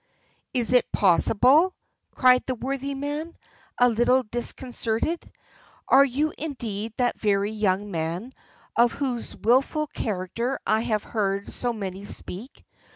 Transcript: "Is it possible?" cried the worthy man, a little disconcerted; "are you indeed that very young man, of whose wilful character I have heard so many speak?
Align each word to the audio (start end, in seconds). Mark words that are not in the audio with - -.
"Is 0.51 0.73
it 0.73 0.91
possible?" 0.91 1.75
cried 2.15 2.41
the 2.47 2.55
worthy 2.55 2.95
man, 2.95 3.37
a 3.77 3.87
little 3.87 4.23
disconcerted; 4.23 5.31
"are 5.87 6.03
you 6.03 6.33
indeed 6.39 6.93
that 6.97 7.19
very 7.19 7.51
young 7.51 7.91
man, 7.91 8.33
of 8.75 8.93
whose 8.93 9.35
wilful 9.35 9.85
character 9.85 10.57
I 10.65 10.79
have 10.81 11.03
heard 11.03 11.47
so 11.49 11.71
many 11.71 12.05
speak? 12.05 12.65